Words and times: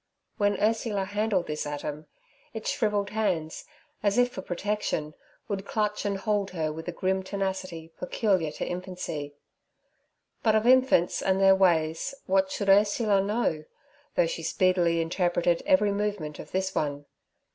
When 0.37 0.59
Ursula 0.59 1.03
handled 1.05 1.45
this 1.45 1.67
atom, 1.67 2.07
its 2.55 2.71
shrivelled 2.71 3.11
hands, 3.11 3.65
as 4.01 4.17
if 4.17 4.31
for 4.31 4.41
protection, 4.41 5.13
would 5.47 5.63
clutch 5.63 6.05
and 6.05 6.17
hold 6.17 6.49
her 6.49 6.73
with 6.73 6.87
a 6.87 6.91
grim 6.91 7.21
tenacity 7.21 7.93
peculiar 7.99 8.49
to 8.53 8.65
infancy. 8.67 9.35
But 10.41 10.55
of 10.55 10.65
infants 10.65 11.21
and 11.21 11.39
their 11.39 11.53
ways 11.53 12.15
what 12.25 12.49
should 12.49 12.67
Ursula 12.67 13.21
know, 13.21 13.65
though 14.15 14.25
she 14.25 14.41
speedily 14.41 15.01
interpreted 15.01 15.61
every 15.67 15.91
movement 15.91 16.39
of 16.39 16.49
this 16.49 16.73
one? 16.73 17.05